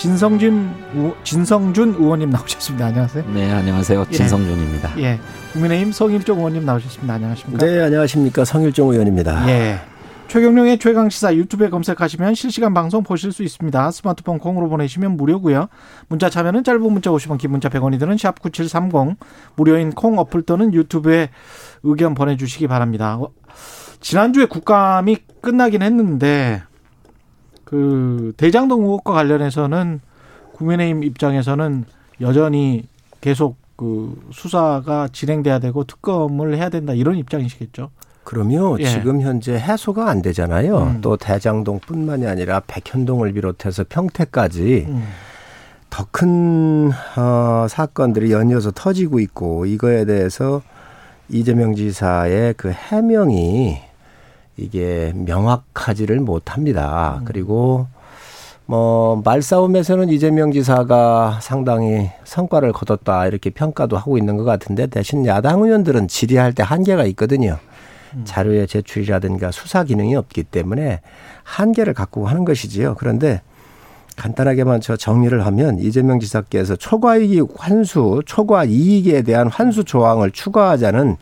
[0.00, 0.72] 진성준
[1.24, 2.86] 진성준 의원님 나오셨습니다.
[2.86, 3.24] 안녕하세요.
[3.34, 4.06] 네, 안녕하세요.
[4.08, 4.16] 예.
[4.16, 4.98] 진성준입니다.
[4.98, 5.20] 예.
[5.52, 7.12] 국민의힘 성일종 의원님 나오셨습니다.
[7.12, 7.66] 안녕하십니까?
[7.66, 8.46] 네, 안녕하십니까.
[8.46, 9.46] 성일종 의원입니다.
[9.50, 9.78] 예.
[10.28, 13.90] 최경룡의 최강 시사 유튜브에 검색하시면 실시간 방송 보실 수 있습니다.
[13.90, 15.68] 스마트폰 콩으로 보내시면 무료고요.
[16.08, 19.18] 문자 참여는 짧은 문자 50원, 긴 문자 100원이 드는 샵 9730
[19.54, 21.28] 무료인 콩 어플 또는 유튜브에
[21.82, 23.16] 의견 보내 주시기 바랍니다.
[23.16, 23.32] 어,
[24.00, 26.62] 지난주에 국감이 끝나긴 했는데
[27.70, 30.00] 그 대장동 의혹과 관련해서는
[30.54, 31.84] 국민의힘 입장에서는
[32.20, 32.82] 여전히
[33.20, 37.90] 계속 그 수사가 진행돼야 되고 특검을 해야 된다 이런 입장이시겠죠.
[38.24, 38.86] 그러면 예.
[38.86, 40.78] 지금 현재 해소가 안 되잖아요.
[40.78, 41.00] 음.
[41.00, 45.04] 또 대장동뿐만이 아니라 백현동을 비롯해서 평택까지 음.
[45.90, 50.60] 더큰 어, 사건들이 연이어서 터지고 있고 이거에 대해서
[51.28, 53.89] 이재명 지사의 그 해명이
[54.56, 57.18] 이게 명확하지를 못합니다.
[57.20, 57.24] 음.
[57.24, 57.86] 그리고
[58.66, 65.62] 뭐 말싸움에서는 이재명 지사가 상당히 성과를 거뒀다 이렇게 평가도 하고 있는 것 같은데 대신 야당
[65.62, 67.58] 의원들은 질의할 때 한계가 있거든요.
[68.14, 68.22] 음.
[68.24, 71.00] 자료의 제출이라든가 수사 기능이 없기 때문에
[71.42, 72.94] 한계를 갖고 하는 것이지요.
[72.98, 73.40] 그런데
[74.16, 81.16] 간단하게만 저 정리를 하면 이재명 지사께서 초과이익 환수, 초과 이익에 대한 환수 조항을 추가하자는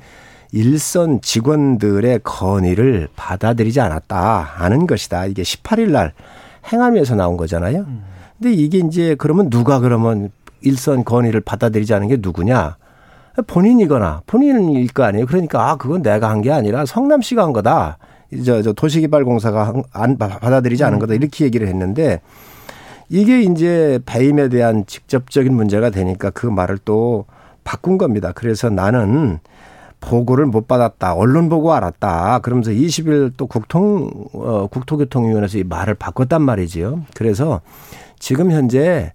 [0.53, 5.27] 일선 직원들의 건의를 받아들이지 않았다 하는 것이다.
[5.27, 6.13] 이게 18일 날
[6.73, 7.81] 행안위에서 나온 거잖아요.
[7.81, 8.03] 음.
[8.39, 12.77] 근데 이게 이제 그러면 누가 그러면 일선 건의를 받아들이지 않은 게 누구냐?
[13.47, 15.27] 본인이거나 본인일 거 아니에요.
[15.27, 17.98] 그러니까 아 그건 내가 한 게 아니라 성남시가 한 거다.
[18.45, 22.20] 저, 저 도시개발공사가 안 받아들이지 않은 거다 이렇게 얘기를 했는데
[23.08, 27.25] 이게 이제 배임에 대한 직접적인 문제가 되니까 그 말을 또
[27.64, 28.33] 바꾼 겁니다.
[28.35, 29.39] 그래서 나는
[30.01, 31.14] 보고를 못 받았다.
[31.14, 32.41] 언론 보고 알았다.
[32.41, 37.05] 그러면서 20일 또 국통 어 국토교통위원회에서 이 말을 바꿨단 말이지요.
[37.14, 37.61] 그래서
[38.19, 39.13] 지금 현재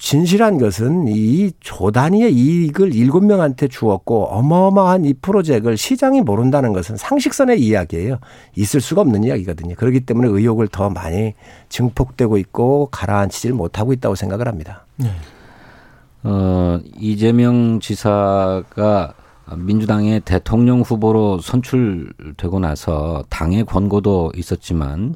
[0.00, 7.60] 진실한 것은 이 조단위의 이익을 일곱 명한테 주었고 어마어마한 이 프로젝트를 시장이 모른다는 것은 상식선의
[7.60, 8.18] 이야기예요.
[8.56, 9.74] 있을 수가 없는 이야기거든요.
[9.74, 11.34] 그렇기 때문에 의혹을 더 많이
[11.68, 14.86] 증폭되고 있고 가라앉히질 못하고 있다고 생각을 합니다.
[14.96, 15.10] 네.
[16.22, 19.12] 어, 이재명 지사가
[19.56, 25.14] 민주당의 대통령 후보로 선출되고 나서 당의 권고도 있었지만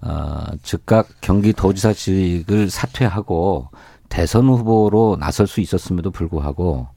[0.00, 3.68] 어, 즉각 경기도지사직을 사퇴하고
[4.08, 6.88] 대선 후보로 나설 수 있었음에도 불구하고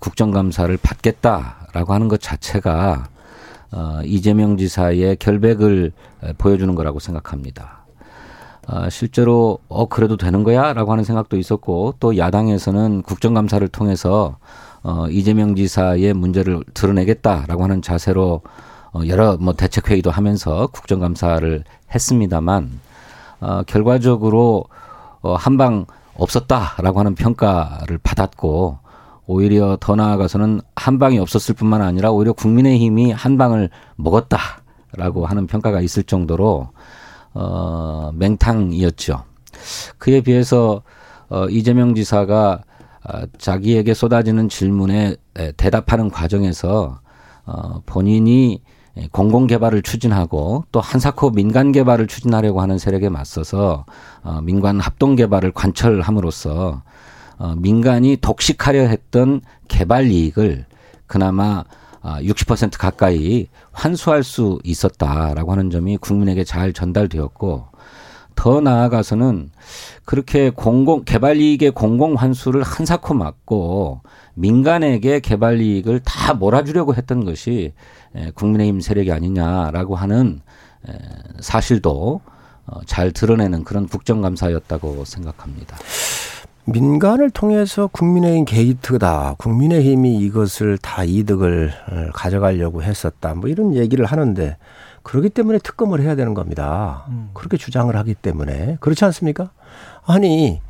[0.00, 3.08] 국정감사를 받겠다라고 하는 것 자체가
[3.72, 5.92] 어, 이재명 지사의 결백을
[6.38, 7.82] 보여주는 거라고 생각합니다.
[8.68, 14.36] 어, 실제로 어 그래도 되는 거야라고 하는 생각도 있었고 또 야당에서는 국정감사를 통해서
[14.82, 18.42] 어, 이재명 지사의 문제를 드러내겠다라고 하는 자세로
[18.92, 22.80] 어, 여러 뭐 대책 회의도 하면서 국정감사를 했습니다만
[23.40, 24.64] 어, 결과적으로
[25.20, 28.78] 어, 한방 없었다라고 하는 평가를 받았고
[29.26, 35.80] 오히려 더 나아가서는 한 방이 없었을 뿐만 아니라 오히려 국민의힘이 한 방을 먹었다라고 하는 평가가
[35.80, 36.68] 있을 정도로
[37.34, 39.24] 어 맹탕이었죠.
[39.98, 40.82] 그에 비해서
[41.28, 42.62] 어 이재명 지사가
[43.04, 45.16] 어, 자기에게 쏟아지는 질문에
[45.56, 47.00] 대답하는 과정에서
[47.44, 48.60] 어 본인이
[48.98, 53.86] 예, 공공 개발을 추진하고 또 한사코 민간 개발을 추진하려고 하는 세력에 맞서서
[54.22, 56.82] 어, 민간 합동 개발을 관철함으로써
[57.38, 60.66] 어, 민간이 독식하려 했던 개발 이익을
[61.06, 61.64] 그나마
[62.02, 67.68] 60% 어, 가까이 환수할 수 있었다라고 하는 점이 국민에게 잘 전달되었고
[68.34, 69.50] 더 나아가서는
[70.04, 74.00] 그렇게 공공 개발 이익의 공공 환수를 한사코 맞고
[74.34, 77.72] 민간에게 개발 이익을 다 몰아주려고 했던 것이
[78.34, 80.40] 국민의힘 세력이 아니냐라고 하는
[81.40, 82.20] 사실도
[82.66, 85.76] 어, 잘 드러내는 그런 국정감사였다고 생각합니다.
[86.64, 89.34] 민간을 통해서 국민의힘 게이트다.
[89.38, 93.34] 국민의힘이 이것을 다 이득을 어, 가져가려고 했었다.
[93.34, 94.56] 뭐 이런 얘기를 하는데
[95.02, 97.04] 그렇기 때문에 특검을 해야 되는 겁니다.
[97.08, 97.30] 음.
[97.34, 99.50] 그렇게 주장을 하기 때문에 그렇지 않습니까?
[100.04, 100.60] 아니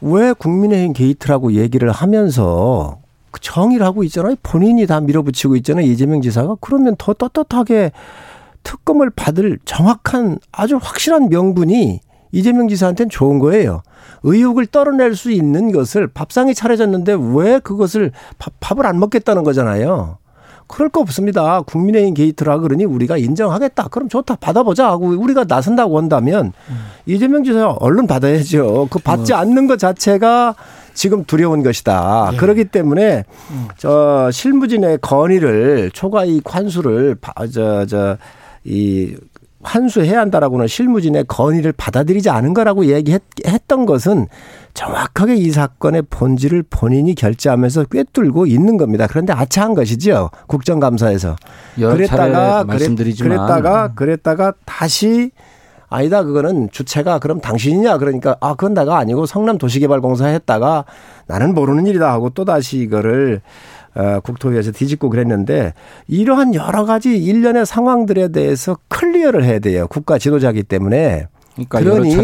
[0.00, 2.98] 왜 국민의힘 게이트라고 얘기를 하면서
[3.30, 4.36] 그 정의를 하고 있잖아요.
[4.42, 5.86] 본인이 다 밀어붙이고 있잖아요.
[5.86, 6.56] 이재명 지사가.
[6.60, 7.92] 그러면 더 떳떳하게
[8.62, 12.00] 특검을 받을 정확한 아주 확실한 명분이
[12.32, 13.82] 이재명 지사한테는 좋은 거예요.
[14.22, 20.18] 의혹을 떨어낼 수 있는 것을 밥상이 차려졌는데 왜 그것을 밥, 밥을 안 먹겠다는 거잖아요.
[20.72, 21.60] 그럴 거 없습니다.
[21.62, 23.88] 국민의힘 게이트라 그러니 우리가 인정하겠다.
[23.88, 24.36] 그럼 좋다.
[24.36, 26.86] 받아보자 하고 우리가 나선다고 한다면 음.
[27.04, 28.88] 이재명 지사 얼른 받아야죠.
[28.90, 29.36] 그 받지 어.
[29.36, 30.54] 않는 것 자체가
[30.94, 32.30] 지금 두려운 것이다.
[32.32, 32.36] 예.
[32.36, 33.68] 그렇기 때문에 음.
[33.76, 37.16] 저 실무진의 건의를 초과이익 환수를
[37.52, 38.16] 저 저
[38.64, 39.14] 이
[39.62, 44.26] 환수해야 한다라고는 실무진의 건의를 받아들이지 않은 거라고 얘기했던 것은
[44.74, 49.06] 정확하게 이 사건의 본질을 본인이 결제하면서 꿰뚫고 있는 겁니다.
[49.08, 50.30] 그런데 아차한 것이죠.
[50.46, 51.36] 국정감사에서.
[51.76, 55.30] 그랬다가 말씀드리지만 그랬다가 그랬다가 다시
[55.88, 60.86] 아니다 그거는 주체가 그럼 당신이냐 그러니까 아 그건 내가 아니고 성남 도시개발공사 했다가
[61.26, 63.42] 나는 모르는 일이다 하고 또 다시 이거를
[63.94, 65.74] 어, 국토위에서 뒤집고 그랬는데
[66.08, 69.86] 이러한 여러 가지 일련의 상황들에 대해서 클리어를 해야 돼요.
[69.86, 71.26] 국가 지도자기 때문에.
[71.54, 72.16] 그러니까 그러니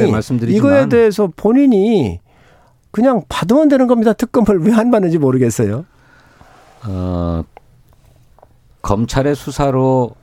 [0.48, 2.20] 이거에 대해서 본인이
[2.90, 4.12] 그냥 받으면 되는 겁니다.
[4.12, 5.84] 특검을 왜 안 받는지 모르겠어요.
[6.86, 7.42] 어,
[8.82, 10.14] 검찰의 수사로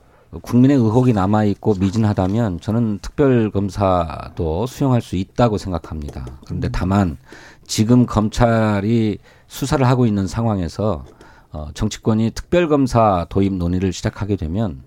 [0.42, 6.26] 국민의 의혹이 남아 있고 미진하다면 저는 특별 검사도 수용할 수 있다고 생각합니다.
[6.46, 7.18] 그런데 다만
[7.66, 9.18] 지금 검찰이
[9.48, 11.06] 수사를 하고 있는 상황에서
[11.52, 14.84] 어, 정치권이 특별검사 도입 논의를 시작하게 되면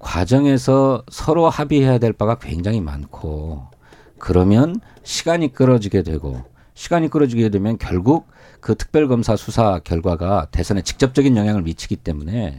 [0.00, 3.66] 과정에서 서로 합의해야 될 바가 굉장히 많고
[4.18, 6.42] 그러면 시간이 끌어지게 되고
[6.74, 8.28] 시간이 끌어지게 되면 결국
[8.60, 12.56] 그 특별검사 수사 결과가 대선에 직접적인 영향을 미치기 때문에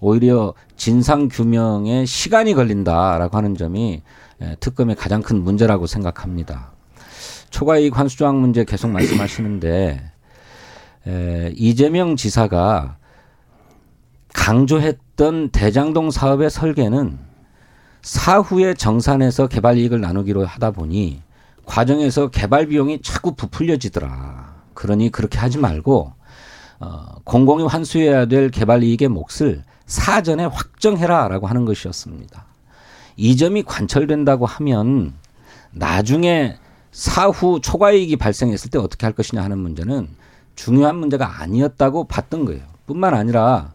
[0.00, 4.02] 오히려 진상 규명에 시간이 걸린다라고 하는 점이
[4.42, 6.72] 예, 특검의 가장 큰 문제라고 생각합니다.
[7.50, 10.10] 초과 이익 환수조항 문제 계속 말씀하시는데
[11.06, 12.96] 에, 이재명 지사가
[14.32, 17.18] 강조했던 대장동 사업의 설계는
[18.00, 21.21] 사후에 정산해서 개발 이익을 나누기로 하다 보니
[21.64, 24.62] 과정에서 개발 비용이 자꾸 부풀려지더라.
[24.74, 26.12] 그러니 그렇게 하지 말고
[26.80, 32.46] 어, 공공이 환수해야 될 개발 이익의 몫을 사전에 확정해라라고 하는 것이었습니다.
[33.16, 35.14] 이 점이 관철된다고 하면
[35.70, 36.56] 나중에
[36.90, 40.08] 사후 초과이익이 발생했을 때 어떻게 할 것이냐 하는 문제는
[40.54, 42.62] 중요한 문제가 아니었다고 봤던 거예요.
[42.86, 43.72] 뿐만 아니라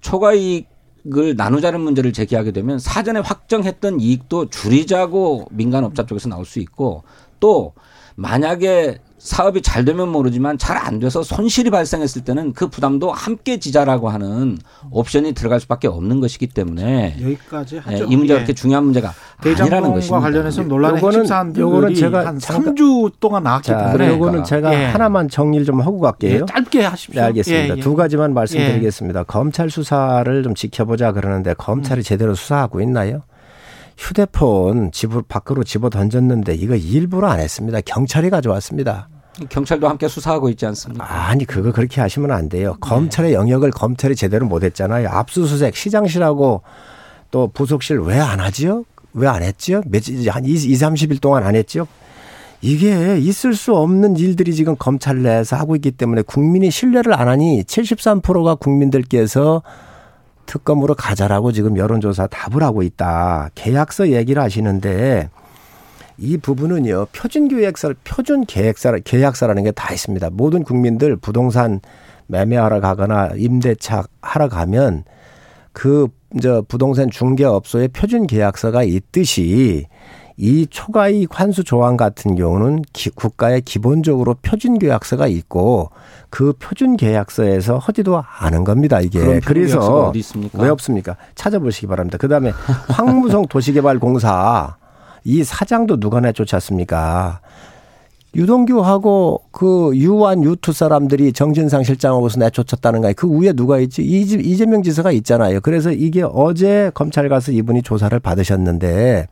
[0.00, 0.68] 초과이익
[1.14, 7.02] 을 나누자는 문제를 제기하게 되면 사전에 확정했던 이익도 줄이자고 민간업자 쪽에서 나올 수 있고
[7.40, 7.74] 또
[8.14, 14.08] 만약에 사업이 잘 되면 모르지만 잘 안 돼서 손실이 발생했을 때는 그 부담도 함께 지자라고
[14.08, 14.58] 하는
[14.90, 18.04] 옵션이 들어갈 수밖에 없는 것이기 때문에 여기까지 하죠.
[18.04, 18.44] 예, 이 문제가 예.
[18.44, 20.20] 그렇게 중요한 문제가 아니라는 것입니다.
[20.20, 24.86] 관련해서 논란의 핵심 사안들이 제가 한 3주 동안 나왔기 때문에 이거는 제가 예.
[24.86, 26.40] 하나만 정리를 좀 하고 갈게요.
[26.40, 27.20] 예, 짧게 하십시오.
[27.20, 27.74] 네, 알겠습니다.
[27.74, 27.80] 예, 예.
[27.80, 29.22] 두 가지만 말씀드리겠습니다.
[29.24, 32.02] 검찰 수사를 좀 지켜보자 그러는데 검찰이 음.
[32.02, 33.20] 제대로 수사하고 있나요?
[33.96, 37.80] 휴대폰 집을 밖으로 집어 던졌는데 이거 일부러 안 했습니다.
[37.82, 39.08] 경찰이 가져왔습니다.
[39.48, 41.28] 경찰도 함께 수사하고 있지 않습니까?
[41.28, 42.76] 아니 그거 그렇게 하시면 안 돼요.
[42.80, 45.08] 검찰의 영역을 검찰이 제대로 못했잖아요.
[45.08, 46.62] 압수수색 시장실하고
[47.30, 48.84] 또 부속실 왜 안 하지요?
[49.14, 49.82] 왜 안 했지요?
[49.86, 51.86] 며칠 한 2, 2, 30일 동안 안 했지요?
[52.60, 57.64] 이게 있을 수 없는 일들이 지금 검찰 내에서 하고 있기 때문에 국민이 신뢰를 안 하니
[57.64, 59.62] 73%가 국민들께서
[60.46, 63.48] 특검으로 가자라고 지금 여론조사 답을 하고 있다.
[63.54, 65.28] 계약서 얘기를 하시는데
[66.18, 70.30] 이 부분은요 표준 계약서 표준 계약서 계약서라는 게 다 있습니다.
[70.32, 71.80] 모든 국민들 부동산
[72.26, 75.04] 매매하러 가거나 임대차 하러 가면
[75.72, 76.08] 그
[76.40, 79.86] 저 부동산 중개업소에 표준 계약서가 있듯이
[80.38, 85.90] 이 초과이익 환수 조항 같은 경우는 기, 국가에 기본적으로 표준 계약서가 있고
[86.30, 89.00] 그 표준 계약서에서 허지도 않은 겁니다.
[89.00, 90.10] 이게 그래서
[90.54, 91.16] 왜 없습니까?
[91.34, 92.16] 찾아보시기 바랍니다.
[92.16, 92.52] 그다음에
[92.88, 94.76] 황무성 도시개발공사
[95.24, 97.40] 이 사장도 누가 내쫓았습니까?
[98.34, 103.14] 유동규하고 그 유한 유투 사람들이 정진상 실장하고서 내쫓았다는 거예요.
[103.14, 104.02] 그 위에 누가 있지?
[104.02, 105.60] 이재명 지사가 있잖아요.
[105.60, 109.26] 그래서 이게 어제 검찰 가서 이분이 조사를 받으셨는데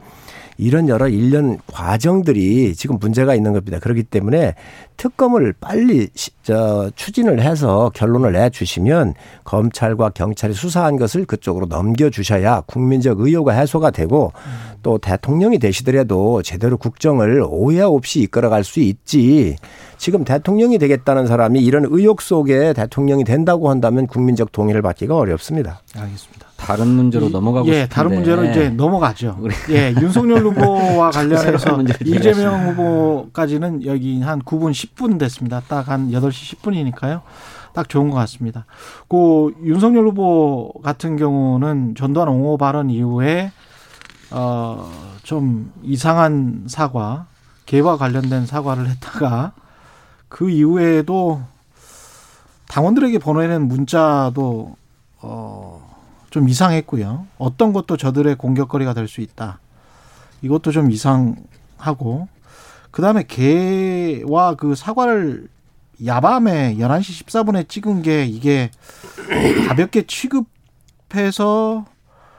[0.61, 3.79] 이런 여러 일련 과정들이 지금 문제가 있는 겁니다.
[3.79, 4.55] 그렇기 때문에
[4.97, 6.09] 특검을 빨리
[6.43, 9.15] 저 추진을 해서 결론을 내 주시면
[9.45, 14.33] 검찰과 경찰이 수사한 것을 그쪽으로 넘겨 주셔야 국민적 의혹가 해소가 되고
[14.83, 19.57] 또 대통령이 되시더라도 제대로 국정을 오해 없이 이끌어갈 수 있지.
[19.97, 25.83] 지금 대통령이 되겠다는 사람이 이런 의혹 속에 대통령이 된다고 한다면 국민적 동의를 받기가 어렵습니다.
[25.97, 26.50] 알겠습니다.
[26.71, 27.95] 다른 문제로 이, 넘어가고 예, 싶은데.
[27.95, 29.39] 다른 문제로 이제 넘어가죠.
[29.71, 35.61] 예, 윤석열 후보와 관련해서 이재명 후보까지는 여기 한 9분 10분 됐습니다.
[35.69, 37.23] 딱 한 8시 10분이니까요.
[37.73, 38.65] 딱 좋은 것 같습니다.
[39.09, 43.53] 그 윤석열 후보 같은 경우는 전두환 옹호 발언 이후에
[44.31, 47.27] 어좀 이상한 사과
[47.67, 49.53] 개와 관련된 사과를 했다가
[50.29, 51.41] 그 이후에도
[52.69, 54.77] 당원들에게 보내는 문자도
[55.23, 55.90] 어
[56.31, 57.27] 좀 이상했고요.
[57.39, 59.59] 어떤 것도 저들의 공격거리가 될 수 있다.
[60.43, 62.29] 이것도 좀 이상하고
[62.91, 65.49] 그다음에 개와 그 사과를
[66.05, 68.71] 야밤에 11시 14분에 찍은 게 이게
[69.69, 71.85] 가볍게 취급해서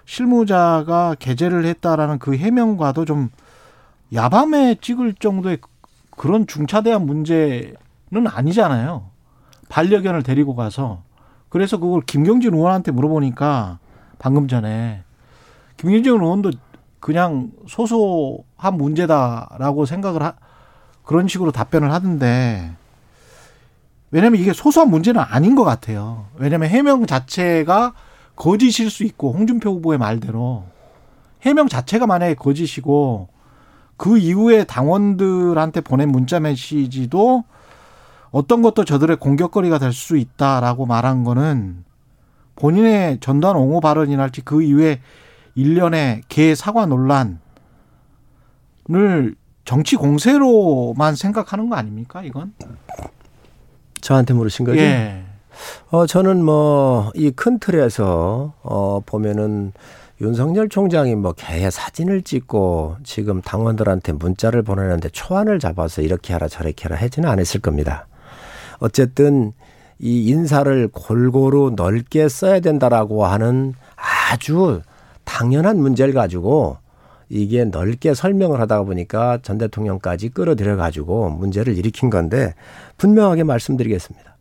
[0.06, 3.30] 실무자가 게재를 했다라는 그 해명과도 좀
[4.14, 5.60] 야밤에 찍을 정도의
[6.18, 7.76] 그런 중차대한 문제는
[8.28, 9.10] 아니잖아요.
[9.70, 11.04] 반려견을 데리고 가서
[11.50, 13.80] 그래서 그걸 김경진 의원한테 물어보니까
[14.22, 15.02] 방금 전에
[15.78, 16.52] 김경진 의원도
[17.00, 20.36] 그냥 소소한 문제다라고 생각을 하
[21.04, 22.72] 그런 식으로 답변을 하던데
[24.12, 26.28] 왜냐면 이게 소소한 문제는 아닌 것 같아요.
[26.36, 27.94] 왜냐면 해명 자체가
[28.36, 30.66] 거짓일 수 있고 홍준표 후보의 말대로
[31.42, 33.28] 해명 자체가 만약에 거짓이고
[33.98, 37.44] 그 이후에 당원들한테 보낸 문자 메시지도
[38.30, 41.84] 어떤 것도 저들의 공격거리가 될 수 있다라고 말한 거는
[42.56, 45.00] 본인의 전두환 옹호 발언이랄지 그 이후에
[45.56, 47.38] 일련의 개 사과 논란을
[49.66, 52.54] 정치 공세로만 생각하는 거 아닙니까, 이건?
[54.02, 54.80] 저한테 물으신 거죠?
[54.80, 55.24] 예.
[55.92, 59.74] 어, 저는 뭐, 이 큰 틀에서, 어, 보면은
[60.22, 66.84] 윤석열 총장이 뭐 개의 사진을 찍고 지금 당원들한테 문자를 보내는데 초안을 잡아서 이렇게 하라 저렇게
[66.84, 68.08] 하라 하지는 않았을 겁니다.
[68.80, 69.54] 어쨌든
[70.04, 74.82] 이 인사를 골고루 넓게 써야 된다라고 하는 아주
[75.26, 76.78] 당연한 문제를 가지고
[77.30, 82.56] 이게 넓게 설명을 하다 보니까 전 대통령까지 끌어들여 가지고 문제를 일으킨 건데
[82.98, 84.38] 분명하게 말씀드리겠습니다.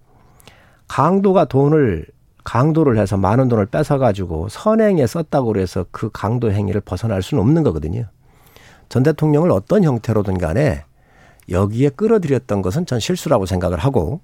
[0.88, 2.06] 강도가 돈을
[2.42, 7.62] 강도를 해서 많은 돈을 뺏어 가지고 선행에 썼다고 그래서 그 강도 행위를 벗어날 수는 없는
[7.64, 8.06] 거거든요.
[8.88, 10.84] 전 대통령을 어떤 형태로든 간에
[11.50, 14.20] 여기에 끌어들였던 것은 전 실수라고 생각을 하고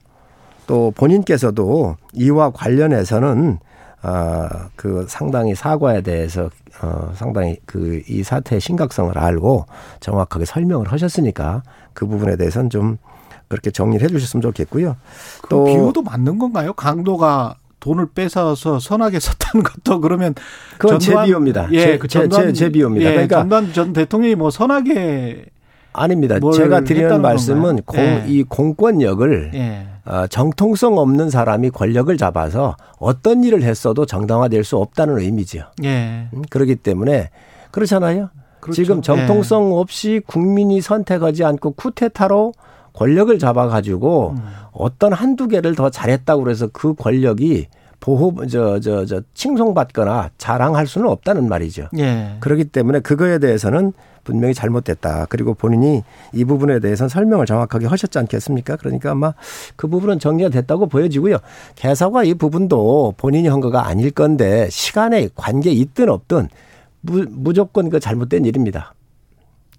[0.67, 3.59] 또 본인께서도 이와 관련해서는
[4.03, 6.51] 아, 그 상당히 사과에 대해서
[6.83, 9.67] 어, 상당히 그 이 사태의 심각성을 알고
[10.01, 12.99] 정확하게 설명을 하셨으니까 그 부분에 대해서는 좀
[13.49, 14.97] 그렇게 정리를 해 주셨으면 좋겠고요.
[15.43, 16.73] 그또 비유도 맞는 건가요?
[16.75, 20.35] 강도가 돈을 뺏어서 선하게 썼다는 것도 그러면
[20.79, 21.69] 그건 제 비유입니다.
[21.73, 23.09] 예, 제, 그 전두환, 제, 제, 제 비유입니다.
[23.09, 25.47] 예, 그러니까 전두환 전 대통령이 뭐 선하게
[25.93, 26.39] 아닙니다.
[26.55, 28.25] 제가 드리는 말씀은 공, 예.
[28.27, 29.87] 이 공권력을 예.
[30.07, 35.65] 어, 정통성 없는 사람이 권력을 잡아서 어떤 일을 했어도 정당화될 수 없다는 의미죠.
[35.85, 36.29] 예.
[36.33, 37.31] 음, 그렇기 때문에
[37.73, 38.31] 그렇잖아요.
[38.61, 38.83] 그렇죠.
[38.83, 39.75] 지금 정통성 예.
[39.75, 42.53] 없이 국민이 선택하지 않고 쿠데타로
[42.93, 44.43] 권력을 잡아가지고 음.
[44.73, 47.67] 어떤 한두 개를 더 잘했다고 그래서 그 권력이
[48.01, 51.89] 보호 저저저 칭송받거나 자랑할 수는 없다는 말이죠.
[51.99, 52.37] 예.
[52.41, 53.93] 그렇기 때문에 그거에 대해서는
[54.27, 55.27] 분명히 잘못됐다.
[55.31, 56.03] 그리고 본인이
[56.35, 58.75] 이 부분에 대해서는 설명을 정확하게 하셨지 않겠습니까?
[58.77, 59.33] 그러니까 아마
[59.77, 61.39] 그 부분은 정리가 됐다고 보여지고요.
[61.77, 66.49] 개사과 이 부분도 본인이 한 거가 아닐 건데 시간에 관계 있든 없든
[67.03, 68.95] 무, 무조건 그 잘못된 일입니다.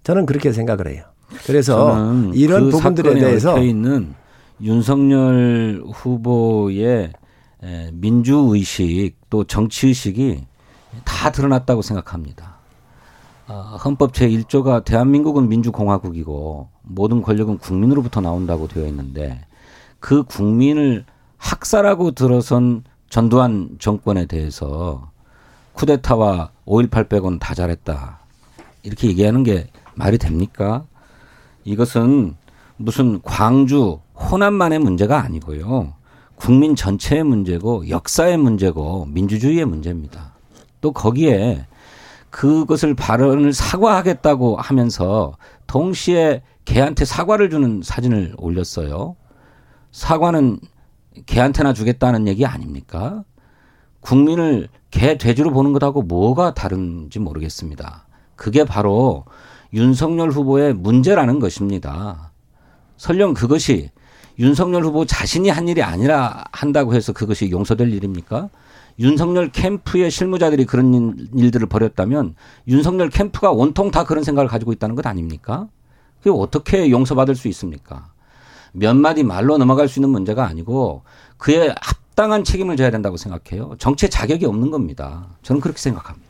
[0.02, 1.04] 저는 그렇게 생각을 해요.
[1.44, 1.98] 그래서
[2.32, 4.14] 이런 그 부분들에 대해서 있는
[4.62, 7.12] 윤석열 후보의
[7.92, 10.46] 민주 의식 또 정치 의식이
[11.04, 12.47] 다 드러났다고 생각합니다.
[13.48, 19.40] 어, 헌법 제1조가 대한민국은 민주공화국이고 모든 권력은 국민으로부터 나온다고 되어 있는데
[20.00, 21.06] 그 국민을
[21.38, 25.10] 학살하고 들어선 전두환 정권에 대해서
[25.72, 28.18] 쿠데타와 5.18 빼고는 다 잘했다.
[28.82, 30.84] 이렇게 얘기하는 게 말이 됩니까?
[31.64, 32.36] 이것은
[32.76, 35.94] 무슨 광주, 호남만의 문제가 아니고요.
[36.34, 40.32] 국민 전체의 문제고 역사의 문제고 민주주의의 문제입니다.
[40.80, 41.66] 또 거기에
[42.30, 49.16] 그것을 발언을 사과하겠다고 하면서 동시에 개한테 사과를 주는 사진을 올렸어요.
[49.92, 50.60] 사과는
[51.26, 53.24] 개한테나 주겠다는 얘기 아닙니까?
[54.00, 58.06] 국민을 개 돼지로 보는 것하고 뭐가 다른지 모르겠습니다.
[58.36, 59.24] 그게 바로
[59.72, 62.32] 윤석열 후보의 문제라는 것입니다.
[62.96, 63.90] 설령 그것이
[64.38, 68.48] 윤석열 후보 자신이 한 일이 아니라 한다고 해서 그것이 용서될 일입니까?
[68.98, 72.34] 윤석열 캠프의 실무자들이 그런 일들을 벌였다면
[72.66, 75.68] 윤석열 캠프가 온통 다 그런 생각을 가지고 있다는 것 아닙니까?
[76.18, 78.12] 그게 어떻게 용서받을 수 있습니까?
[78.72, 81.02] 몇 마디 말로 넘어갈 수 있는 문제가 아니고
[81.36, 83.76] 그의 합당한 책임을 져야 된다고 생각해요.
[83.78, 85.28] 정치에 자격이 없는 겁니다.
[85.42, 86.27] 저는 그렇게 생각합니다.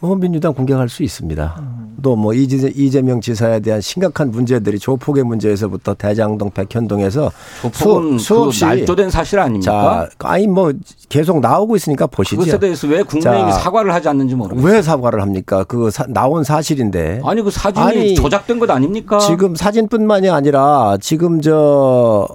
[0.00, 1.56] 뭐 민주당 공격할 수 있습니다.
[1.58, 1.88] 음.
[2.02, 9.38] 또뭐 이재명 지사에 대한 심각한 문제들이 조폭의 문제에서부터 대장동, 백현동에서 조폭은 수, 없이 날조된 사실
[9.40, 10.08] 아닙니까?
[10.18, 10.72] 자, 아니 뭐
[11.08, 12.36] 계속 나오고 있으니까 보시죠.
[12.36, 14.64] 그것에 대해서 왜 국민의힘이 자, 사과를 하지 않는지 모르겠어요.
[14.64, 15.64] 왜 사과를 합니까?
[15.64, 17.22] 그 사, 나온 사실인데.
[17.24, 19.18] 아니 그 사진이 아니, 조작된 것 아닙니까?
[19.18, 22.28] 지금 사진뿐만이 아니라 지금 저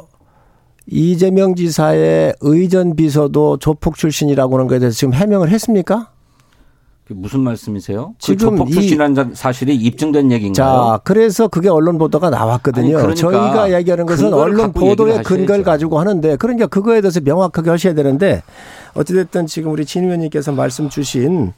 [0.88, 6.13] 이재명 지사의 의전 비서도 조폭 출신이라고 하는 것에 대해서 지금 해명을 했습니까?
[7.16, 8.14] 무슨 말씀이세요?
[8.14, 10.54] 그 지금 조폭 출신이라는 사실이 입증된 얘기인가요?
[10.54, 12.98] 자, 그래서 그게 언론 보도가 나왔거든요.
[12.98, 17.94] 아니, 그러니까 저희가 얘기하는 것은 언론 보도의 근거를 가지고 하는데 그러니까 그거에 대해서 명확하게 하셔야
[17.94, 18.44] 되는데
[18.94, 21.54] 어찌됐든 지금 우리 진 의원님께서 말씀 주신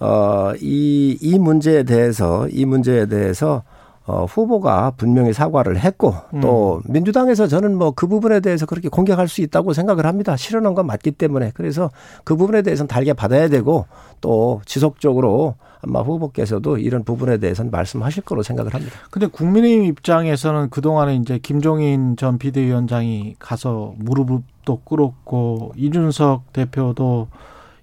[0.00, 3.62] 어, 이, 이 문제에 대해서 이 문제에 대해서
[4.04, 6.92] 어, 후보가 분명히 사과를 했고 또 음.
[6.92, 10.36] 민주당에서 저는 뭐 그 부분에 대해서 그렇게 공격할 수 있다고 생각을 합니다.
[10.36, 11.90] 실현한 건 맞기 때문에 그래서
[12.24, 13.86] 그 부분에 대해서는 달게 받아야 되고
[14.20, 18.94] 또 지속적으로 아마 후보께서도 이런 부분에 대해서는 말씀하실 거로 생각을 합니다.
[19.10, 27.28] 근데 국민의힘 입장에서는 그동안에 이제 김종인 전 비대위원장이 가서 무릎도 꿇었고 이준석 대표도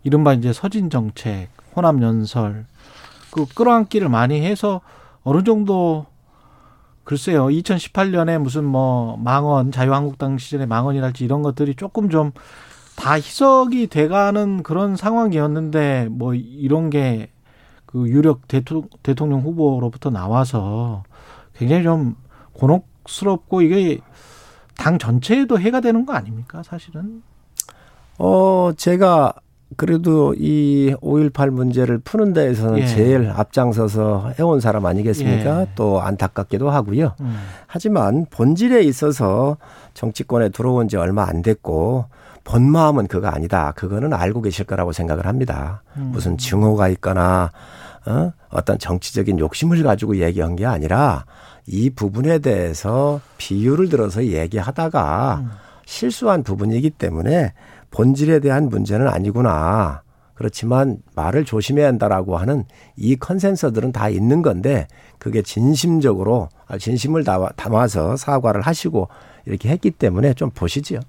[0.04, 2.66] 이른바 이제 서진 정책, 호남 연설
[3.32, 4.82] 그 끌어안기를 많이 해서
[5.24, 6.06] 어느 정도
[7.10, 7.48] 글쎄요.
[7.48, 12.32] 2018년에 무슨 뭐 망언 자유한국당 시절의 망언이랄지 이런 것들이 조금 좀
[13.00, 17.30] 다 희석이 돼가는 그런 상황이었는데 뭐 이런 게
[17.92, 21.02] 그 유력 대통령 후보로부터 나와서
[21.56, 22.16] 굉장히 좀
[22.54, 24.00] 곤혹스럽고 이게
[24.78, 27.24] 당 전체에도 해가 되는 거 아닙니까 사실은?
[28.20, 29.34] 어 제가
[29.78, 32.88] 그래도 이 5.18 문제를 푸는 데에서는 예.
[32.88, 35.62] 제일 앞장서서 해온 사람 아니겠습니까?
[35.62, 35.68] 예.
[35.76, 37.14] 또 안타깝기도 하고요.
[37.22, 37.38] 음.
[37.68, 39.58] 하지만 본질에 있어서
[39.94, 42.06] 정치권에 들어온 지 얼마 안 됐고
[42.44, 43.74] 본 마음은 그거 아니다.
[43.76, 45.84] 그거는 알고 계실 거라고 생각을 합니다.
[45.98, 46.10] 음.
[46.14, 47.52] 무슨 증오가 있거나
[48.08, 48.34] 어?
[48.50, 51.26] 어떤 정치적인 욕심을 가지고 얘기한 게 아니라
[51.68, 55.52] 이 부분에 대해서 비유를 들어서 얘기하다가 음.
[55.86, 57.54] 실수한 부분이기 때문에
[57.92, 60.04] 본질에 대한 문제는 아니구나.
[60.40, 62.64] 그렇지만 말을 조심해야 한다라고 하는
[62.96, 67.26] 이 컨센서들은 다 있는 건데 그게 진심적으로 아, 진심을
[67.58, 69.10] 담아서 사과를 하시고
[69.46, 71.02] 이렇게 했기 때문에 좀 보시지요.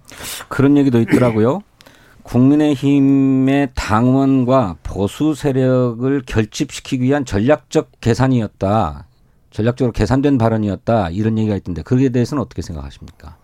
[0.49, 1.61] 그런 얘기도 있더라고요.
[2.25, 9.07] 국민의힘의 당원과 보수 세력을 결집시키기 위한 전략적 계산이었다.
[9.51, 11.11] 전략적으로 계산된 발언이었다.
[11.11, 13.37] 이런 얘기가 있던데 거기에 대해서는 어떻게 생각하십니까?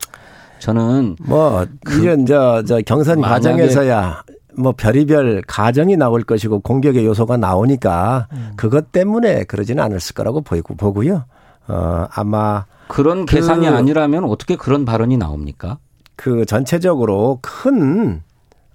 [0.59, 4.23] 저는 뭐 그 이런 저, 저 경선 과정에서야
[4.59, 8.53] 뭐 별의별 가정이 나올 것이고 공격의 요소가 나오니까 음.
[8.57, 11.25] 그것 때문에 그러지는 않았을 거라고 보이고 보고요.
[11.69, 15.79] 어 아마 그런 그 계산이 아니라면 어떻게 그런 발언이 나옵니까?
[16.15, 18.23] 그 전체적으로 큰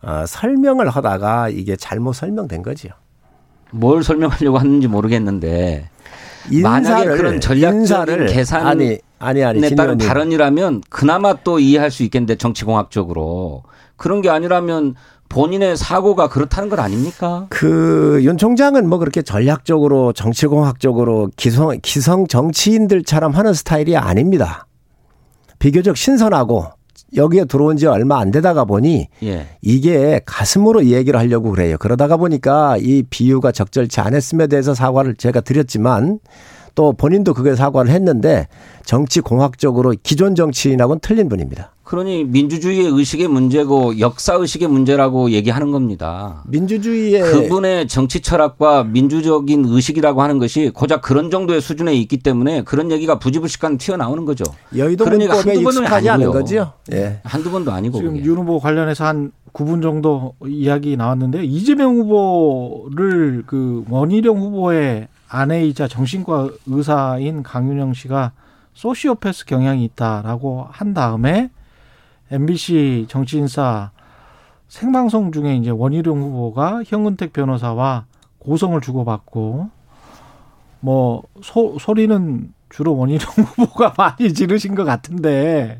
[0.03, 2.91] 어, 설명을 하다가 이게 잘못 설명된 거지요.
[3.71, 5.89] 뭘 설명하려고 하는지 모르겠는데
[6.61, 13.63] 만약에 그런 전략적인 계산 아니 아니 아니 따른 발언이라면 그나마 또 이해할 수 있겠는데 정치공학적으로
[13.95, 14.95] 그런 게 아니라면
[15.29, 17.45] 본인의 사고가 그렇다는 것 아닙니까?
[17.49, 24.67] 그 윤 총장은 뭐 그렇게 전략적으로 정치공학적으로 기성 기성 정치인들처럼 하는 스타일이 아닙니다.
[25.59, 26.65] 비교적 신선하고
[27.15, 29.47] 여기에 들어온 지 얼마 안 되다가 보니 예.
[29.61, 31.77] 이게 가슴으로 얘기를 하려고 그래요.
[31.77, 36.19] 그러다가 보니까 이 비유가 적절치 않았음에 대해서 사과를 제가 드렸지만
[36.75, 38.47] 또 본인도 그게 사과를 했는데
[38.85, 41.71] 정치 공학적으로 기존 정치인하고는 틀린 분입니다.
[41.83, 46.41] 그러니 민주주의의 의식의 문제고 역사 의식의 문제라고 얘기하는 겁니다.
[46.47, 52.91] 민주주의의 그분의 정치 철학과 민주적인 의식이라고 하는 것이 고작 그런 정도의 수준에 있기 때문에 그런
[52.91, 54.45] 얘기가 부지불식간 튀어나오는 거죠.
[54.73, 56.31] 여의도 그러니까 한두 번은 아니고요.
[56.31, 56.71] 거죠.
[56.93, 57.19] 예.
[57.25, 63.83] 한두 번도 아니고 지금 윤 후보 관련해서 한 9분 정도 이야기 나왔는데 이재명 후보를 그
[63.89, 68.33] 원희룡 후보의 아내이자 정신과 의사인 강윤영 씨가
[68.73, 71.49] 소시오패스 경향이 있다라고 한 다음에
[72.29, 73.91] MBC 정치인사
[74.67, 78.05] 생방송 중에 이제 원희룡 후보가 현근택 변호사와
[78.39, 79.69] 고성을 주고받고
[80.81, 83.21] 뭐 소, 소리는 주로 원희룡
[83.55, 85.79] 후보가 많이 지르신 것 같은데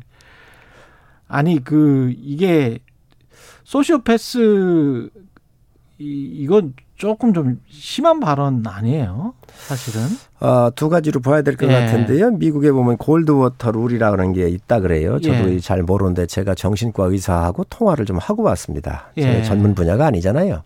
[1.28, 2.78] 아니 그 이게
[3.64, 5.10] 소시오패스
[5.98, 6.04] 이,
[6.40, 9.34] 이건 조금 좀 심한 발언 아니에요?
[9.56, 10.02] 사실은.
[10.38, 11.72] 어, 두 가지로 봐야 될것 예.
[11.74, 12.30] 같은데요.
[12.30, 15.18] 미국에 보면 골드워터 룰이라는 게 있다 그래요.
[15.18, 15.58] 저도 예.
[15.58, 19.10] 잘 모르는데 제가 정신과 의사하고 통화를 좀 하고 왔습니다.
[19.16, 19.42] 제 예.
[19.42, 20.62] 전문 분야가 아니잖아요.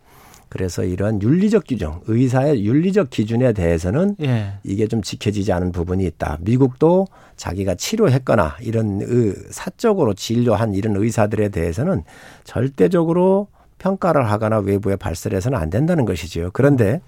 [0.51, 4.59] 그래서 이러한 윤리적 규정, 의사의 윤리적 기준에 대해서는 예.
[4.63, 6.37] 이게 좀 지켜지지 않은 부분이 있다.
[6.43, 9.01] 미국도 자기가 치료했거나 이런
[9.49, 12.05] 사적으로 진료한 이런 의사들에 대해서는
[12.45, 16.51] 절대적으로 평가를 하거나 외부에 발설해서는 안 된다는 것이지요.
[16.53, 17.01] 그런데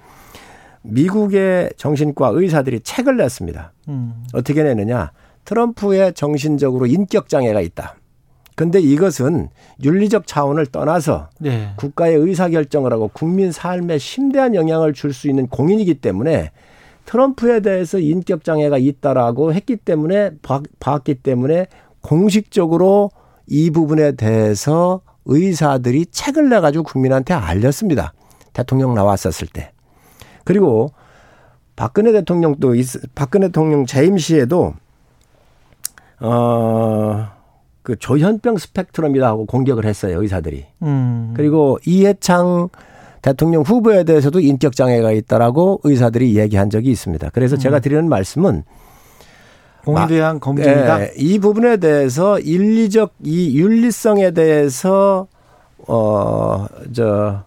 [0.82, 3.72] 미국의 정신과 의사들이 책을 냈습니다.
[3.88, 4.24] 음.
[4.32, 5.12] 어떻게 내느냐?
[5.44, 7.96] 트럼프의 정신적으로 인격 장애가 있다.
[8.54, 9.48] 근데 이것은
[9.82, 11.72] 윤리적 차원을 떠나서 네.
[11.76, 16.50] 국가의 의사 결정을 하고 국민 삶에 심대한 영향을 줄 수 있는 공인이기 때문에
[17.04, 20.32] 트럼프에 대해서 인격 장애가 있다라고 했기 때문에
[20.80, 21.66] 봤기 때문에
[22.02, 23.10] 공식적으로
[23.46, 28.12] 이 부분에 대해서 의사들이 책을 내 가지고 국민한테 알렸습니다.
[28.52, 29.72] 대통령 나왔었을 때.
[30.44, 30.92] 그리고
[31.76, 32.74] 박근혜 대통령도
[33.14, 34.74] 박근혜 대통령 재임 시에도
[36.20, 37.38] 어
[37.88, 40.66] 그 조현병 스펙트럼이라고 공격을 했어요 의사들이.
[40.82, 41.32] 음.
[41.34, 42.68] 그리고 이해창
[43.22, 47.30] 대통령 후보에 대해서도 인격 장애가 있다라고 의사들이 얘기한 적이 있습니다.
[47.30, 47.58] 그래서 음.
[47.58, 48.64] 제가 드리는 말씀은
[49.94, 51.00] 공에 대한 검증이다.
[51.02, 55.26] 예, 이 부분에 대해서 윤리적 이 윤리성에 대해서
[55.86, 57.44] 어저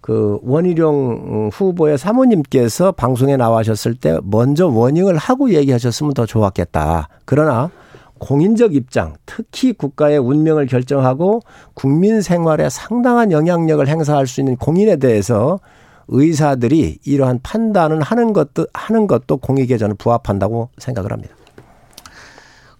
[0.00, 7.08] 그 원희룡 후보의 사모님께서 방송에 나와셨을 때 먼저 워닝을 하고 얘기하셨으면 더 좋았겠다.
[7.24, 7.70] 그러나
[8.18, 11.40] 공인적 입장, 특히 국가의 운명을 결정하고
[11.74, 15.58] 국민 생활에 상당한 영향력을 행사할 수 있는 공인에 대해서
[16.08, 21.34] 의사들이 이러한 판단을 하는 것도 하는 것도 공익에 저는 부합한다고 생각을 합니다.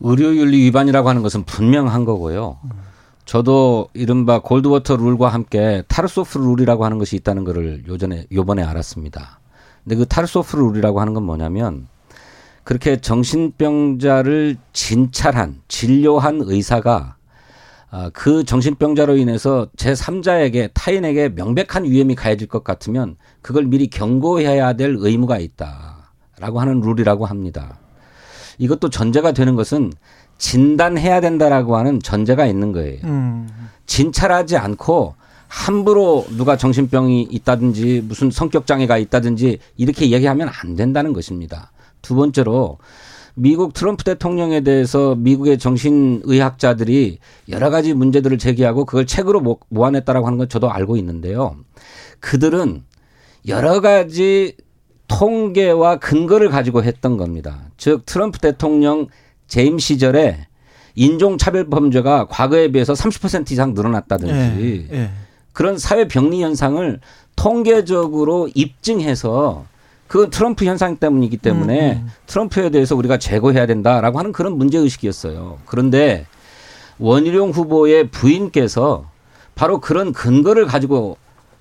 [0.01, 2.59] 의료윤리 위반이라고 하는 것은 분명한 거고요.
[3.25, 9.41] 저도 이른바 골드워터 룰과 함께 타르소프 룰이라고 하는 것이 있다는 것을 요전에 요번에 알았습니다.
[9.83, 11.89] 근데 그 타르소프 룰이라고 하는 건 뭐냐면
[12.65, 17.17] 그렇게 정신병자를 진찰한 진료한 의사가
[17.91, 24.97] 아, 그 정신병자로 인해서 제3자에게 타인에게 명백한 위험이 가해질 것 같으면 그걸 미리 경고해야 될
[24.99, 27.79] 의무가 있다라고 하는 룰이라고 합니다.
[28.59, 29.93] 이것도 전제가 되는 것은
[30.39, 33.01] 진단해야 된다라고 하는 전제가 있는 거예요.
[33.05, 33.49] 음.
[33.87, 35.15] 진찰하지 않고
[35.47, 41.71] 함부로 누가 정신병이 있다든지 무슨 성격 장애가 있다든지 이렇게 얘기하면 안 된다는 것입니다.
[42.03, 42.79] 두 번째로
[43.35, 50.49] 미국 트럼프 대통령에 대해서 미국의 정신의학자들이 여러 가지 문제들을 제기하고 그걸 책으로 모아냈다라고 하는 건
[50.49, 51.57] 저도 알고 있는데요.
[52.21, 52.83] 그들은
[53.47, 54.57] 여러 가지
[55.09, 57.61] 통계와 근거를 가지고 했던 겁니다.
[57.77, 59.09] 즉 트럼프 대통령
[59.47, 60.47] 재임 시절에
[60.95, 65.11] 인종차별 범죄가 과거에 비해서 30% 이상 늘어났다든지 예, 예.
[65.53, 67.01] 그런 사회 병리 현상을
[67.37, 69.67] 통계적으로 입증해서
[70.07, 72.11] 그건 트럼프 현상 때문이기 때문에 음, 음.
[72.27, 75.59] 트럼프에 대해서 우리가 제거해야 된다라고 하는 그런 문제 의식이었어요.
[75.67, 76.27] 그런데
[76.99, 79.11] 원희룡 후보의 부인께서
[79.55, 81.17] 바로 그런 근거를 가지고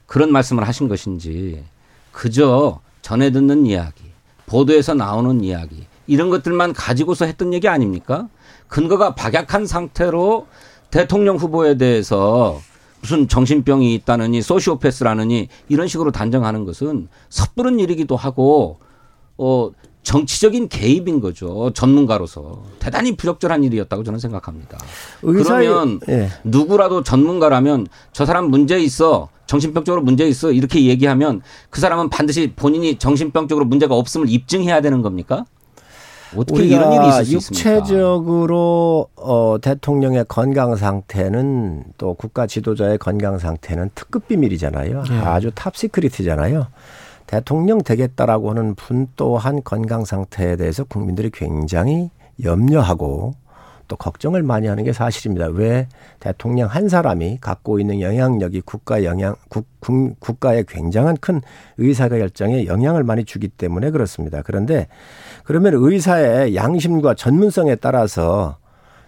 [0.06, 1.64] 그런 말씀을 하신 것인지
[2.12, 4.02] 그저 전해 듣는 이야기,
[4.48, 8.28] 보도에서 나오는 이야기 이런 것들만 가지고서 했던 얘기 아닙니까?
[8.68, 10.48] 근거가 박약한 상태로
[10.90, 12.60] 대통령 후보에 대해서
[13.02, 18.80] 무슨 정신병이 있다느니 소시오패스라느니 이런 식으로 단정하는 것은 섣부른 일이기도 하고
[19.38, 19.70] 어
[20.04, 21.72] 정치적인 개입인 거죠.
[21.74, 24.78] 전문가로서 대단히 부적절한 일이었다고 저는 생각합니다.
[25.22, 26.30] 의사의, 그러면 예.
[26.44, 29.30] 누구라도 전문가라면 저 사람 문제 있어.
[29.46, 30.52] 정신병적으로 문제 있어.
[30.52, 35.46] 이렇게 얘기하면 그 사람은 반드시 본인이 정신병적으로 문제가 없음을 입증해야 되는 겁니까?
[36.36, 37.76] 어떻게 이런 일이 있을 수 있습니까?
[37.80, 45.04] 육체적으로 어, 대통령의 건강 상태는 또 국가 지도자의 건강 상태는 특급 비밀이잖아요.
[45.04, 45.20] 네.
[45.20, 46.68] 아주 top secret이잖아요.
[47.28, 52.10] 대통령 되겠다라고 하는 분 또한 건강 상태에 대해서 국민들이 굉장히
[52.44, 53.36] 염려하고
[53.94, 55.48] 또 걱정을 많이 하는 게 사실입니다.
[55.48, 55.88] 왜
[56.20, 61.42] 대통령 한 사람이 갖고 있는 영향력이 국가 영향 국, 국, 국가에 굉장한 큰
[61.78, 64.42] 의사가 결정에 영향을 많이 주기 때문에 그렇습니다.
[64.42, 64.88] 그런데
[65.44, 68.58] 그러면 의사의 양심과 전문성에 따라서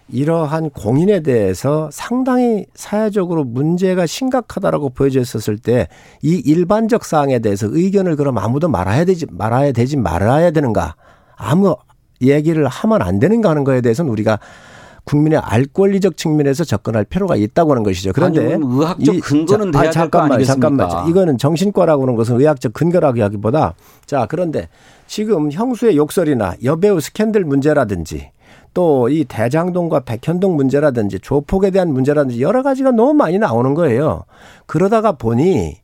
[0.08, 5.88] 이러한 공인에 대해서 상당히 사회적으로 문제가 심각하다라고 보여졌었을 때
[6.22, 10.96] 이 일반적 사항에 대해서 의견을 그럼 아무도 말아야 되지 말아야 되지 말아야 되는가
[11.36, 11.76] 아무
[12.22, 14.40] 얘기를 하면 안 되는가 하는 거에 대해서는 우리가
[15.06, 18.12] 국민의 알 권리적 측면에서 접근할 필요가 있다고 하는 것이죠.
[18.14, 21.08] 그런데 아니, 의학적 근거는 이, 돼야 아, 잠깐만, 잠깐만.
[21.10, 24.68] 이거는 정신과라고 하는 것은 의학적 근거라고 하기보다 자 그런데
[25.08, 28.32] 지금 형수의 욕설이나 여배우 스캔들 문제라든지
[28.74, 34.26] 또 이 대장동과 백현동 문제라든지 조폭에 대한 문제라든지 여러 가지가 너무 많이 나오는 거예요.
[34.66, 35.78] 그러다가 보니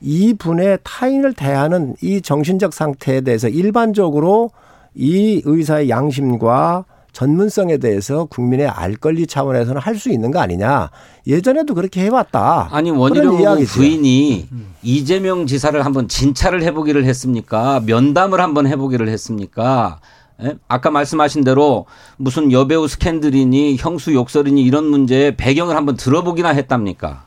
[0.00, 4.50] 이 분의 타인을 대하는 이 정신적 상태에 대해서 일반적으로
[4.94, 10.90] 이 의사의 양심과 전문성에 대해서 국민의 알 권리 차원에서는 할 수 있는 거 아니냐.
[11.26, 12.68] 예전에도 그렇게 해왔다.
[12.72, 14.48] 아니 원희룡 부인이
[14.82, 17.80] 이재명 지사를 한번 진찰을 해보기를 했습니까?
[17.84, 20.00] 면담을 한번 해보기를 했습니까?
[20.42, 20.54] 예?
[20.68, 21.84] 아까 말씀하신 대로
[22.16, 27.24] 무슨 여배우 스캔들이니 형수 욕설이니 이런 문제의 배경을 한번 들어보기나 했답니까?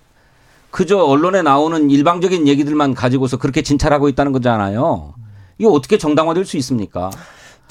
[0.71, 5.13] 그저 언론에 나오는 일방적인 얘기들만 가지고서 그렇게 진찰하고 있다는 거잖아요.
[5.59, 7.11] 이게 어떻게 정당화될 수 있습니까?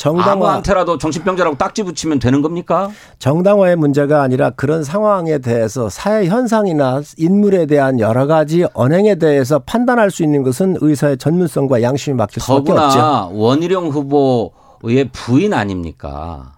[0.03, 2.91] 정당화 아무한테라도 정신병자라고 딱지 붙이면 되는 겁니까?
[3.21, 10.11] 정당화의 문제가 아니라 그런 상황에 대해서 사회 현상이나 인물에 대한 여러 가지 언행에 대해서 판단할
[10.11, 13.31] 수 있는 것은 의사의 전문성과 양심이 맡길 수밖에 없죠.
[13.33, 16.55] 원희룡 후보의 부인 아닙니까?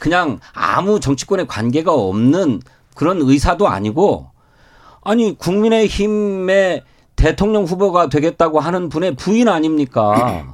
[0.00, 2.60] 그냥 아무 정치권에 관계가 없는
[2.96, 4.30] 그런 의사도 아니고
[5.04, 6.82] 아니 국민의힘의
[7.14, 10.44] 대통령 후보가 되겠다고 하는 분의 부인 아닙니까?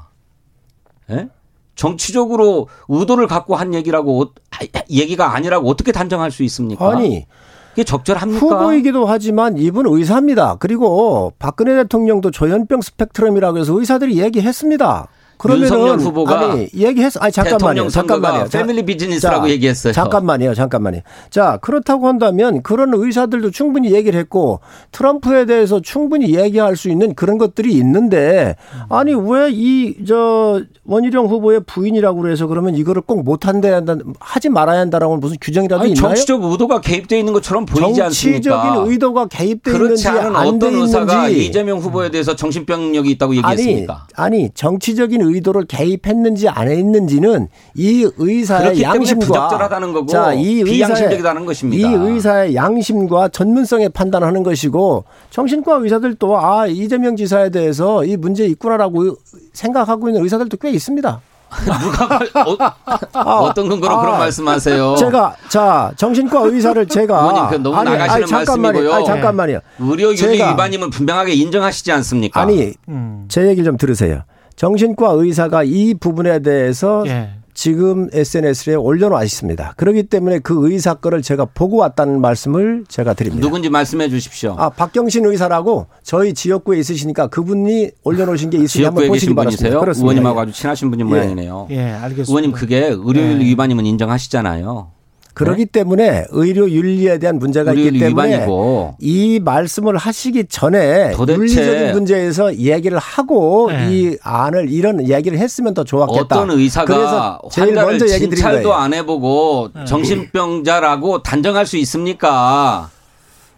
[1.08, 1.30] 예?
[1.76, 6.90] 정치적으로 의도를 갖고 한 얘기라고 어, 얘기가 아니라고 어떻게 단정할 수 있습니까?
[6.90, 7.26] 아니
[7.74, 8.40] 이게 적절합니까?
[8.40, 10.56] 후보이기도 하지만 이분 의사입니다.
[10.58, 15.08] 그리고 박근혜 대통령도 조현병 스펙트럼이라고 해서 의사들이 얘기했습니다.
[15.38, 17.20] 그러면은 후보가 아니 얘기했어.
[17.20, 17.88] 아니 잠깐만요.
[17.88, 18.46] 잠깐만요.
[18.50, 19.92] 패밀리 비즈니스라고 자, 얘기했어요.
[19.92, 20.54] 잠깐만요.
[20.54, 21.00] 잠깐만요.
[21.30, 24.60] 자 그렇다고 한다면 그런 의사들도 충분히 얘기를 했고
[24.92, 28.56] 트럼프에 대해서 충분히 얘기할 수 있는 그런 것들이 있는데
[28.88, 34.80] 아니 왜 이 저 원희룡 후보의 부인이라고 해서 그러면 이거를 꼭 못한다 한다 하지 말아야
[34.80, 36.08] 한다라고 무슨 규정이라도 아니, 있나요?
[36.14, 38.10] 정치적 의도가 개입돼 있는 것처럼 보이지 않습니까?
[38.50, 44.06] 정치적인 의도가 개입돼 있는지 않은 어떤 의사가 이재명 후보에 대해서 정신병력이 있다고 얘기했습니까?
[44.14, 51.44] 아니, 아니 정치적인 의도를 개입했는지 안 했는지는 이 의사의 양심과 부적절하다는 거고 자, 이 비양심적이다는
[51.46, 51.88] 것입니다.
[51.88, 59.16] 이 의사의 양심과 전문성에 판단하는 것이고 정신과 의사들도 아 이재명 지사에 대해서 이 문제 있구나라고
[59.52, 61.20] 생각하고 있는 의사들도 꽤 있습니다.
[61.80, 62.74] 누가
[63.14, 64.96] 어, 떤 근거로 아, 그런 말씀하세요?
[64.96, 68.62] 제가 자 정신과 의사를 제가 의원님 그 너무 아니, 나가시는 아니, 잠깐만요.
[68.72, 68.94] 말씀이고요.
[68.94, 69.60] 아니, 잠깐만요.
[69.78, 72.40] 의료 윤리 위반임은 분명하게 인정하시지 않습니까?
[72.40, 73.26] 아니 음.
[73.28, 74.22] 제 얘기를 좀 들으세요.
[74.56, 77.30] 정신과 의사가 이 부분에 대해서 예.
[77.56, 79.74] 지금 SNS에 올려놓아 있습니다.
[79.78, 83.40] 그렇기 때문에 그 의사 거를 제가 보고 왔다는 말씀을 제가 드립니다.
[83.46, 84.54] 누군지 말씀해 주십시오.
[84.58, 89.80] 아, 박경신 의사라고 저희 지역구에 있으시니까 그분이 올려놓으신 게 있으니 한번 보시기 바랍니다.
[89.80, 90.12] 그렇습니다.
[90.12, 91.10] 의원님하고 아주 친하신 분인 예.
[91.10, 91.68] 모양이네요.
[91.70, 92.30] 예, 알겠습니다.
[92.30, 93.48] 의원님 그게 의료윤리 예.
[93.50, 94.95] 위반임은 인정하시잖아요.
[95.36, 95.70] 그렇기 네?
[95.70, 98.94] 때문에 의료 윤리에 대한 문제가 있기 때문에 위반이고.
[98.98, 103.86] 이 말씀을 하시기 전에 윤리적인 문제에서 얘기를 하고 네.
[103.90, 106.20] 이 안을 이런 얘기를 했으면 더 좋았겠다.
[106.40, 108.72] 어떤 의사가 그래서 제일 먼저 얘기 드린 거예요.
[108.72, 109.84] 안 해보고 네.
[109.84, 112.88] 정신병자라고 단정할 수 있습니까?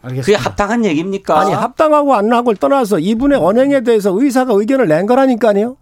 [0.02, 0.26] 알겠습니다.
[0.26, 1.38] 그게 합당한 얘기입니까?
[1.38, 5.76] 아니 합당하고 안 하고를 떠나서 이분의 언행에 대해서 의사가 의견을 낸 거라니까요.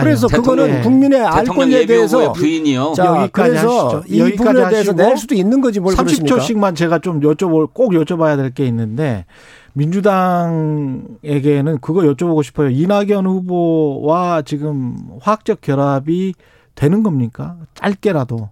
[0.00, 2.92] 그래서 그거는 국민의 알 권리에 대해서 부인이요.
[2.94, 4.14] 자, 여기까지 그래서 하시죠.
[4.14, 8.50] 이 부분에 대해서 낼 수도 있는 거지 뭘 30초씩만 제가 좀 여쭤볼 꼭 여쭤봐야 될
[8.52, 9.24] 게 있는데
[9.72, 12.68] 민주당에게는 그거 여쭤보고 싶어요.
[12.70, 16.34] 이낙연 후보와 지금 화학적 결합이
[16.74, 17.56] 되는 겁니까?
[17.74, 18.48] 짧게라도.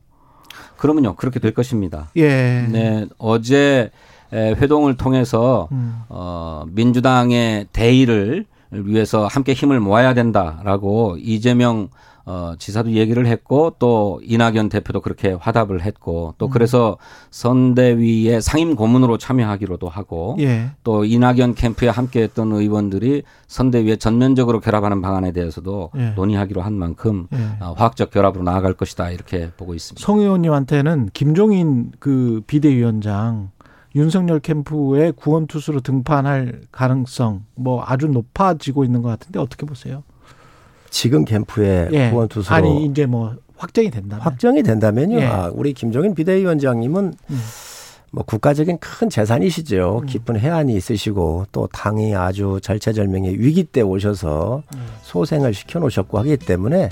[0.76, 1.16] 그러면요.
[1.16, 2.10] 그렇게 될 것입니다.
[2.16, 2.66] 예.
[2.70, 3.06] 네.
[3.18, 3.90] 어제
[4.32, 6.02] 회동을 통해서 음.
[6.08, 11.88] 어 민주당의 대의를 위해서 함께 힘을 모아야 된다라고 이재명
[12.28, 16.50] 어, 지사도 얘기를 했고 또 이낙연 대표도 그렇게 화답을 했고 또 음.
[16.50, 16.98] 그래서
[17.30, 20.72] 선대위의 상임 고문으로 참여하기로도 하고 예.
[20.84, 26.10] 또 이낙연 캠프에 함께했던 의원들이 선대위에 전면적으로 결합하는 방안에 대해서도 예.
[26.10, 27.64] 논의하기로 한 만큼 예.
[27.64, 30.04] 어, 화학적 결합으로 나아갈 것이다 이렇게 보고 있습니다.
[30.04, 33.52] 송 의원님한테는 김종인 그 비대위원장
[33.94, 40.02] 윤석열 캠프의 구원 투수로 등판할 가능성 뭐 아주 높아지고 있는 것 같은데 어떻게 보세요?
[40.90, 42.10] 지금 캠프의 예.
[42.10, 45.20] 구원 투수로 아니 이제 뭐 확정이 된다면 확정이 된다면요.
[45.20, 45.26] 예.
[45.26, 47.40] 아, 우리 김종인 비대위원장님은 음.
[48.10, 50.00] 뭐 국가적인 큰 재산이시죠.
[50.02, 50.06] 음.
[50.06, 54.86] 깊은 해안이 있으시고 또 당이 아주 절체절명의 위기 때 오셔서 음.
[55.02, 56.88] 소생을 시켜 놓으셨고 하기 때문에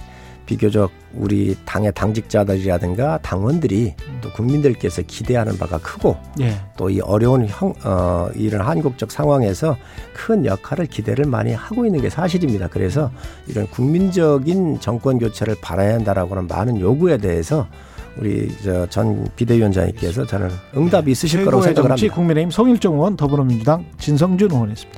[0.47, 6.55] 비교적 우리 당의 당직자들이라든가 당원들이 또 국민들께서 기대하는 바가 크고 예.
[6.77, 9.77] 또이 어려운 형, 어, 이런 한국적 상황에서
[10.15, 12.69] 큰 역할을 기대를 많이 하고 있는 게 사실입니다.
[12.69, 13.11] 그래서
[13.47, 17.67] 이런 국민적인 정권 교체를 바라야 한다라고 하는 많은 요구에 대해서
[18.19, 18.51] 우리
[18.89, 22.15] 전 비대위원장님께서 저는 응답이 있으실 거라고 생각을 합니다.
[22.15, 24.95] 국민의힘 송일정 의원 더불어민주당 진성준 의원이었습니다.